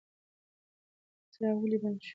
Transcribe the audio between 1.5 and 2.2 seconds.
ولې بند شو؟